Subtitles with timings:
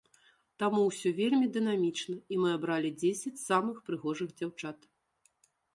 [0.63, 4.79] Таму ўсё вельмі дынамічна, і мы абралі дзесяць самых прыгожых дзяўчат.